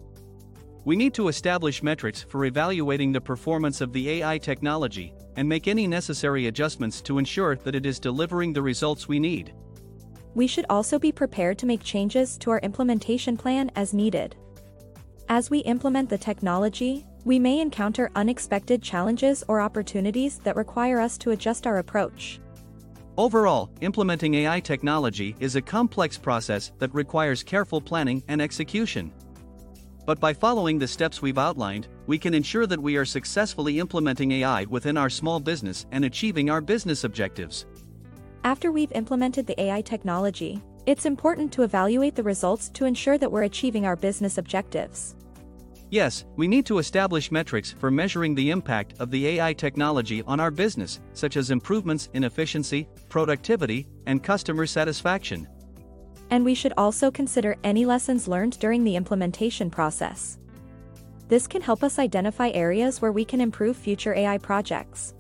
We 0.88 0.96
need 0.96 1.14
to 1.16 1.28
establish 1.28 1.84
metrics 1.84 2.24
for 2.24 2.46
evaluating 2.46 3.12
the 3.12 3.20
performance 3.20 3.82
of 3.82 3.92
the 3.92 4.10
AI 4.10 4.38
technology 4.38 5.14
and 5.36 5.46
make 5.46 5.68
any 5.68 5.86
necessary 5.86 6.48
adjustments 6.48 7.02
to 7.02 7.18
ensure 7.18 7.58
that 7.58 7.76
it 7.76 7.86
is 7.86 8.00
delivering 8.00 8.54
the 8.54 8.62
results 8.62 9.06
we 9.06 9.20
need. 9.20 9.54
We 10.34 10.48
should 10.48 10.66
also 10.70 10.98
be 10.98 11.12
prepared 11.12 11.58
to 11.58 11.66
make 11.66 11.84
changes 11.84 12.38
to 12.38 12.52
our 12.52 12.60
implementation 12.60 13.36
plan 13.36 13.70
as 13.76 13.94
needed. 13.94 14.38
As 15.28 15.50
we 15.50 15.60
implement 15.60 16.10
the 16.10 16.18
technology, 16.18 17.06
we 17.26 17.38
may 17.38 17.60
encounter 17.60 18.10
unexpected 18.16 18.82
challenges 18.82 19.44
or 19.50 19.60
opportunities 19.60 20.38
that 20.46 20.56
require 20.56 21.02
us 21.02 21.18
to 21.18 21.32
adjust 21.32 21.68
our 21.68 21.80
approach. 21.80 22.40
Overall, 23.18 23.70
implementing 23.82 24.36
AI 24.36 24.62
technology 24.62 25.36
is 25.42 25.58
a 25.58 25.62
complex 25.62 26.18
process 26.18 26.72
that 26.80 26.94
requires 26.94 27.44
careful 27.44 27.82
planning 27.82 28.24
and 28.30 28.42
execution. 28.42 29.12
But 30.08 30.22
by 30.22 30.34
following 30.34 30.80
the 30.80 30.88
steps 30.88 31.22
we've 31.22 31.38
outlined, 31.38 31.90
we 32.08 32.18
can 32.18 32.34
ensure 32.34 32.66
that 32.66 32.82
we 32.82 32.96
are 32.96 33.04
successfully 33.04 33.78
implementing 33.78 34.32
AI 34.32 34.64
within 34.64 34.96
our 34.96 35.10
small 35.10 35.42
business 35.42 35.86
and 35.92 36.06
achieving 36.06 36.50
our 36.50 36.62
business 36.62 37.04
objectives. 37.04 37.66
After 38.46 38.72
we've 38.72 38.92
implemented 38.94 39.46
the 39.46 39.62
AI 39.62 39.82
technology, 39.82 40.64
it's 40.86 41.06
important 41.06 41.52
to 41.52 41.64
evaluate 41.64 42.16
the 42.16 42.24
results 42.24 42.70
to 42.70 42.86
ensure 42.86 43.18
that 43.18 43.30
we're 43.30 43.44
achieving 43.44 43.86
our 43.86 43.98
business 43.98 44.38
objectives. 44.38 45.18
Yes, 45.92 46.24
we 46.38 46.48
need 46.48 46.66
to 46.68 46.78
establish 46.78 47.30
metrics 47.30 47.74
for 47.74 47.92
measuring 47.92 48.34
the 48.34 48.50
impact 48.50 48.94
of 49.00 49.12
the 49.12 49.28
AI 49.28 49.52
technology 49.52 50.24
on 50.24 50.40
our 50.40 50.52
business, 50.52 51.02
such 51.12 51.36
as 51.36 51.52
improvements 51.52 52.08
in 52.14 52.24
efficiency, 52.24 52.88
productivity, 53.10 53.86
and 54.06 54.24
customer 54.24 54.66
satisfaction. 54.66 55.50
And 56.30 56.44
we 56.44 56.56
should 56.56 56.74
also 56.78 57.10
consider 57.10 57.56
any 57.64 57.86
lessons 57.86 58.28
learned 58.28 58.60
during 58.60 58.84
the 58.84 58.96
implementation 58.96 59.70
process. 59.70 60.38
This 61.28 61.48
can 61.48 61.62
help 61.62 61.84
us 61.84 62.00
identify 62.00 62.50
areas 62.50 63.02
where 63.02 63.12
we 63.12 63.26
can 63.26 63.42
improve 63.42 63.76
future 63.76 64.14
AI 64.14 64.38
projects. 64.38 65.14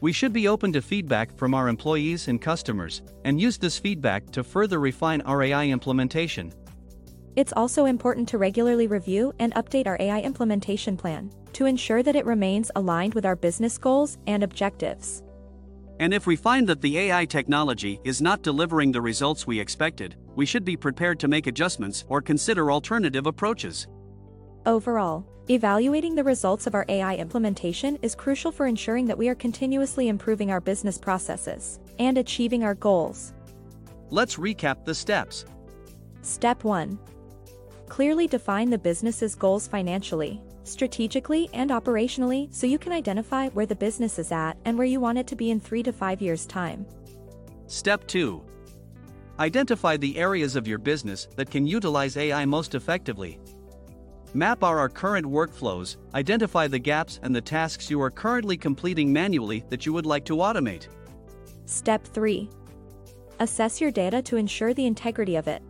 We 0.00 0.12
should 0.12 0.32
be 0.32 0.46
open 0.46 0.72
to 0.74 0.82
feedback 0.82 1.36
from 1.36 1.54
our 1.54 1.68
employees 1.68 2.28
and 2.28 2.40
customers, 2.40 3.02
and 3.24 3.40
use 3.40 3.58
this 3.58 3.78
feedback 3.78 4.30
to 4.30 4.44
further 4.44 4.78
refine 4.78 5.20
our 5.22 5.42
AI 5.42 5.66
implementation. 5.66 6.52
It's 7.34 7.52
also 7.52 7.84
important 7.84 8.28
to 8.30 8.38
regularly 8.38 8.86
review 8.86 9.32
and 9.38 9.54
update 9.54 9.86
our 9.86 9.96
AI 10.00 10.20
implementation 10.20 10.96
plan 10.96 11.30
to 11.52 11.66
ensure 11.66 12.02
that 12.02 12.16
it 12.16 12.26
remains 12.26 12.70
aligned 12.76 13.14
with 13.14 13.26
our 13.26 13.36
business 13.36 13.78
goals 13.78 14.18
and 14.26 14.42
objectives. 14.42 15.22
And 16.00 16.14
if 16.14 16.26
we 16.26 16.36
find 16.36 16.68
that 16.68 16.80
the 16.80 16.96
AI 16.98 17.24
technology 17.24 18.00
is 18.04 18.22
not 18.22 18.42
delivering 18.42 18.92
the 18.92 19.00
results 19.00 19.46
we 19.46 19.58
expected, 19.58 20.14
we 20.36 20.46
should 20.46 20.64
be 20.64 20.76
prepared 20.76 21.18
to 21.20 21.28
make 21.28 21.48
adjustments 21.48 22.04
or 22.08 22.22
consider 22.22 22.70
alternative 22.70 23.26
approaches. 23.26 23.88
Overall, 24.64 25.26
evaluating 25.50 26.14
the 26.14 26.22
results 26.22 26.66
of 26.68 26.74
our 26.74 26.84
AI 26.88 27.16
implementation 27.16 27.98
is 28.02 28.14
crucial 28.14 28.52
for 28.52 28.66
ensuring 28.66 29.06
that 29.06 29.18
we 29.18 29.28
are 29.28 29.34
continuously 29.34 30.08
improving 30.08 30.52
our 30.52 30.60
business 30.60 30.98
processes 30.98 31.80
and 31.98 32.16
achieving 32.16 32.62
our 32.62 32.74
goals. 32.74 33.32
Let's 34.10 34.36
recap 34.36 34.84
the 34.84 34.94
steps. 34.94 35.46
Step 36.22 36.62
1 36.62 36.96
Clearly 37.88 38.28
define 38.28 38.70
the 38.70 38.78
business's 38.78 39.34
goals 39.34 39.66
financially 39.66 40.40
strategically 40.68 41.48
and 41.52 41.70
operationally 41.70 42.52
so 42.52 42.66
you 42.66 42.78
can 42.78 42.92
identify 42.92 43.48
where 43.48 43.66
the 43.66 43.74
business 43.74 44.18
is 44.18 44.32
at 44.32 44.56
and 44.64 44.76
where 44.76 44.86
you 44.86 45.00
want 45.00 45.18
it 45.18 45.26
to 45.26 45.36
be 45.36 45.50
in 45.50 45.60
3 45.60 45.82
to 45.82 45.92
5 45.92 46.22
years' 46.22 46.46
time. 46.46 46.86
Step 47.66 48.06
2. 48.06 48.42
Identify 49.38 49.96
the 49.96 50.16
areas 50.18 50.56
of 50.56 50.66
your 50.66 50.78
business 50.78 51.28
that 51.36 51.50
can 51.50 51.66
utilize 51.66 52.16
AI 52.16 52.44
most 52.44 52.74
effectively. 52.74 53.38
Map 54.34 54.62
out 54.62 54.76
our 54.76 54.88
current 54.88 55.26
workflows, 55.26 55.96
identify 56.14 56.66
the 56.66 56.78
gaps 56.78 57.18
and 57.22 57.34
the 57.34 57.40
tasks 57.40 57.90
you 57.90 58.00
are 58.02 58.10
currently 58.10 58.56
completing 58.56 59.12
manually 59.12 59.64
that 59.70 59.86
you 59.86 59.92
would 59.92 60.06
like 60.06 60.24
to 60.24 60.36
automate. 60.36 60.88
Step 61.64 62.04
3. 62.04 62.50
Assess 63.40 63.80
your 63.80 63.90
data 63.90 64.20
to 64.22 64.36
ensure 64.36 64.74
the 64.74 64.86
integrity 64.86 65.36
of 65.36 65.48
it 65.48 65.62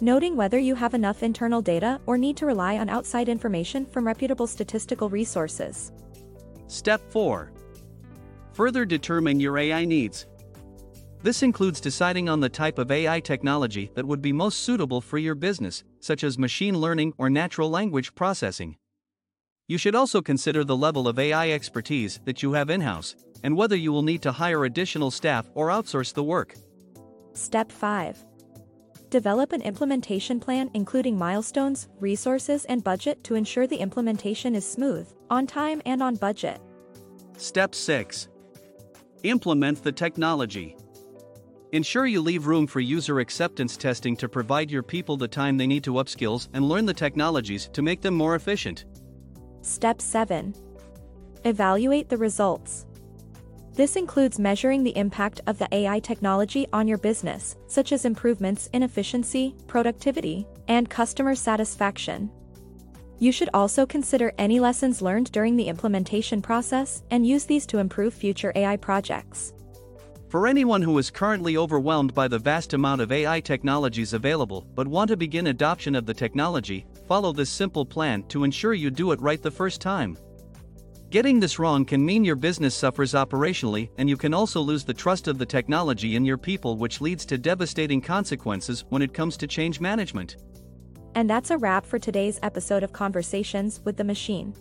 noting 0.00 0.36
whether 0.36 0.58
you 0.58 0.74
have 0.74 0.94
enough 0.94 1.22
internal 1.22 1.62
data 1.62 2.00
or 2.06 2.18
need 2.18 2.36
to 2.36 2.46
rely 2.46 2.78
on 2.78 2.88
outside 2.88 3.28
information 3.28 3.86
from 3.86 4.06
reputable 4.06 4.46
statistical 4.46 5.08
resources. 5.08 5.92
Step 6.66 7.00
4. 7.10 7.52
Further 8.52 8.84
determine 8.84 9.40
your 9.40 9.58
AI 9.58 9.84
needs. 9.84 10.26
This 11.22 11.42
includes 11.42 11.80
deciding 11.80 12.28
on 12.28 12.40
the 12.40 12.48
type 12.48 12.78
of 12.78 12.90
AI 12.90 13.20
technology 13.20 13.90
that 13.94 14.06
would 14.06 14.22
be 14.22 14.32
most 14.32 14.60
suitable 14.60 15.00
for 15.00 15.18
your 15.18 15.34
business, 15.34 15.82
such 16.00 16.22
as 16.24 16.38
machine 16.38 16.78
learning 16.78 17.14
or 17.18 17.30
natural 17.30 17.70
language 17.70 18.14
processing. 18.14 18.76
You 19.68 19.78
should 19.78 19.94
also 19.94 20.22
consider 20.22 20.62
the 20.62 20.76
level 20.76 21.08
of 21.08 21.18
AI 21.18 21.50
expertise 21.50 22.20
that 22.24 22.42
you 22.42 22.52
have 22.52 22.70
in 22.70 22.80
house, 22.80 23.16
and 23.42 23.56
whether 23.56 23.76
you 23.76 23.92
will 23.92 24.02
need 24.02 24.22
to 24.22 24.32
hire 24.32 24.64
additional 24.64 25.10
staff 25.10 25.50
or 25.54 25.68
outsource 25.68 26.14
the 26.14 26.22
work. 26.22 26.54
Step 27.32 27.72
5 27.72 28.24
Develop 29.10 29.52
an 29.52 29.62
implementation 29.62 30.40
plan 30.40 30.68
including 30.74 31.16
milestones, 31.16 31.88
resources, 32.00 32.64
and 32.64 32.82
budget 32.82 33.22
to 33.24 33.36
ensure 33.36 33.66
the 33.66 33.76
implementation 33.76 34.54
is 34.54 34.68
smooth, 34.68 35.08
on 35.30 35.46
time, 35.46 35.80
and 35.86 36.02
on 36.02 36.16
budget. 36.16 36.60
Step 37.36 37.74
6 37.74 38.28
Implement 39.22 39.82
the 39.82 39.92
technology. 39.92 40.76
Ensure 41.72 42.06
you 42.06 42.20
leave 42.20 42.46
room 42.46 42.66
for 42.66 42.80
user 42.80 43.20
acceptance 43.20 43.76
testing 43.76 44.16
to 44.16 44.28
provide 44.28 44.70
your 44.70 44.82
people 44.82 45.16
the 45.16 45.28
time 45.28 45.56
they 45.56 45.66
need 45.66 45.84
to 45.84 45.94
upskills 45.94 46.48
and 46.52 46.68
learn 46.68 46.86
the 46.86 46.94
technologies 46.94 47.68
to 47.72 47.82
make 47.82 48.00
them 48.00 48.14
more 48.14 48.34
efficient. 48.34 48.86
Step 49.62 50.00
7 50.00 50.54
Evaluate 51.44 52.08
the 52.08 52.16
results. 52.16 52.86
This 53.76 53.96
includes 53.96 54.38
measuring 54.38 54.82
the 54.82 54.96
impact 54.96 55.42
of 55.46 55.58
the 55.58 55.68
AI 55.70 55.98
technology 56.00 56.66
on 56.72 56.88
your 56.88 56.96
business, 56.96 57.56
such 57.66 57.92
as 57.92 58.06
improvements 58.06 58.70
in 58.72 58.82
efficiency, 58.82 59.54
productivity, 59.66 60.46
and 60.66 60.88
customer 60.88 61.34
satisfaction. 61.34 62.30
You 63.18 63.32
should 63.32 63.50
also 63.52 63.84
consider 63.84 64.32
any 64.38 64.60
lessons 64.60 65.02
learned 65.02 65.30
during 65.30 65.56
the 65.56 65.68
implementation 65.68 66.40
process 66.40 67.02
and 67.10 67.26
use 67.26 67.44
these 67.44 67.66
to 67.66 67.76
improve 67.76 68.14
future 68.14 68.50
AI 68.54 68.78
projects. 68.78 69.52
For 70.30 70.46
anyone 70.46 70.80
who 70.80 70.96
is 70.96 71.10
currently 71.10 71.58
overwhelmed 71.58 72.14
by 72.14 72.28
the 72.28 72.38
vast 72.38 72.72
amount 72.72 73.02
of 73.02 73.12
AI 73.12 73.40
technologies 73.40 74.14
available 74.14 74.66
but 74.74 74.88
want 74.88 75.08
to 75.08 75.18
begin 75.18 75.48
adoption 75.48 75.94
of 75.94 76.06
the 76.06 76.14
technology, 76.14 76.86
follow 77.06 77.30
this 77.30 77.50
simple 77.50 77.84
plan 77.84 78.22
to 78.28 78.44
ensure 78.44 78.72
you 78.72 78.90
do 78.90 79.12
it 79.12 79.20
right 79.20 79.42
the 79.42 79.50
first 79.50 79.82
time. 79.82 80.16
Getting 81.10 81.38
this 81.38 81.60
wrong 81.60 81.84
can 81.84 82.04
mean 82.04 82.24
your 82.24 82.34
business 82.34 82.74
suffers 82.74 83.12
operationally 83.12 83.90
and 83.96 84.08
you 84.08 84.16
can 84.16 84.34
also 84.34 84.60
lose 84.60 84.84
the 84.84 84.92
trust 84.92 85.28
of 85.28 85.38
the 85.38 85.46
technology 85.46 86.16
in 86.16 86.24
your 86.24 86.36
people, 86.36 86.76
which 86.76 87.00
leads 87.00 87.24
to 87.26 87.38
devastating 87.38 88.00
consequences 88.00 88.84
when 88.88 89.02
it 89.02 89.14
comes 89.14 89.36
to 89.36 89.46
change 89.46 89.80
management. 89.80 90.36
And 91.14 91.30
that's 91.30 91.50
a 91.50 91.58
wrap 91.58 91.86
for 91.86 92.00
today's 92.00 92.40
episode 92.42 92.82
of 92.82 92.92
Conversations 92.92 93.80
with 93.84 93.96
the 93.96 94.02
Machine. 94.04 94.52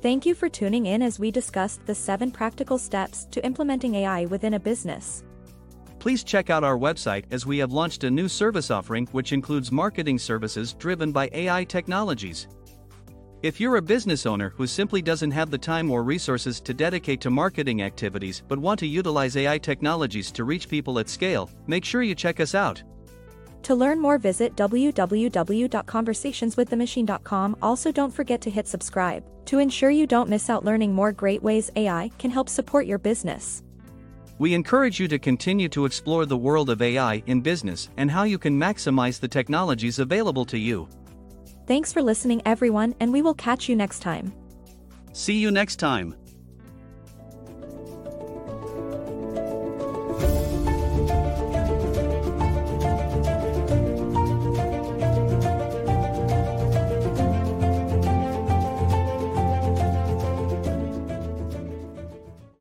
Thank 0.00 0.24
you 0.24 0.34
for 0.36 0.48
tuning 0.48 0.86
in 0.86 1.02
as 1.02 1.18
we 1.18 1.32
discussed 1.32 1.84
the 1.86 1.94
seven 1.94 2.30
practical 2.30 2.78
steps 2.78 3.26
to 3.32 3.44
implementing 3.44 3.96
AI 3.96 4.26
within 4.26 4.54
a 4.54 4.60
business. 4.60 5.24
Please 5.98 6.22
check 6.22 6.50
out 6.50 6.62
our 6.62 6.78
website 6.78 7.24
as 7.32 7.46
we 7.46 7.58
have 7.58 7.72
launched 7.72 8.04
a 8.04 8.10
new 8.10 8.28
service 8.28 8.70
offering 8.70 9.08
which 9.10 9.32
includes 9.32 9.72
marketing 9.72 10.20
services 10.20 10.74
driven 10.74 11.10
by 11.10 11.28
AI 11.32 11.64
technologies. 11.64 12.46
If 13.40 13.60
you're 13.60 13.76
a 13.76 13.82
business 13.82 14.26
owner 14.26 14.52
who 14.56 14.66
simply 14.66 15.00
doesn't 15.00 15.30
have 15.30 15.48
the 15.48 15.58
time 15.58 15.92
or 15.92 16.02
resources 16.02 16.60
to 16.60 16.74
dedicate 16.74 17.20
to 17.20 17.30
marketing 17.30 17.82
activities 17.82 18.42
but 18.48 18.58
want 18.58 18.80
to 18.80 18.86
utilize 18.88 19.36
AI 19.36 19.58
technologies 19.58 20.32
to 20.32 20.42
reach 20.42 20.68
people 20.68 20.98
at 20.98 21.08
scale, 21.08 21.48
make 21.68 21.84
sure 21.84 22.02
you 22.02 22.16
check 22.16 22.40
us 22.40 22.56
out. 22.56 22.82
To 23.62 23.76
learn 23.76 24.00
more, 24.00 24.18
visit 24.18 24.56
www.conversationswiththemachine.com. 24.56 27.56
Also, 27.62 27.92
don't 27.92 28.12
forget 28.12 28.40
to 28.40 28.50
hit 28.50 28.66
subscribe 28.66 29.22
to 29.46 29.60
ensure 29.60 29.90
you 29.90 30.08
don't 30.08 30.28
miss 30.28 30.50
out 30.50 30.64
learning 30.64 30.92
more 30.92 31.12
great 31.12 31.40
ways 31.40 31.70
AI 31.76 32.10
can 32.18 32.32
help 32.32 32.48
support 32.48 32.86
your 32.86 32.98
business. 32.98 33.62
We 34.38 34.52
encourage 34.52 34.98
you 34.98 35.06
to 35.08 35.18
continue 35.18 35.68
to 35.68 35.84
explore 35.84 36.26
the 36.26 36.36
world 36.36 36.70
of 36.70 36.82
AI 36.82 37.22
in 37.26 37.40
business 37.40 37.88
and 37.98 38.10
how 38.10 38.24
you 38.24 38.38
can 38.38 38.58
maximize 38.58 39.20
the 39.20 39.28
technologies 39.28 40.00
available 40.00 40.44
to 40.46 40.58
you. 40.58 40.88
Thanks 41.68 41.92
for 41.92 42.00
listening, 42.00 42.40
everyone, 42.46 42.94
and 42.98 43.12
we 43.12 43.20
will 43.20 43.34
catch 43.34 43.68
you 43.68 43.76
next 43.76 44.00
time. 44.00 44.32
See 45.12 45.34
you 45.34 45.50
next 45.50 45.76
time. 45.76 46.14